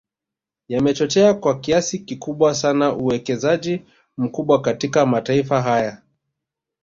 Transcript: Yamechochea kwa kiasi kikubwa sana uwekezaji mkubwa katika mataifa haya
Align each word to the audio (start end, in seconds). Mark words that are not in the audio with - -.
Yamechochea 0.67 1.33
kwa 1.33 1.59
kiasi 1.59 1.99
kikubwa 1.99 2.55
sana 2.55 2.93
uwekezaji 2.95 3.85
mkubwa 4.17 4.61
katika 4.61 5.05
mataifa 5.05 5.61
haya 5.61 6.01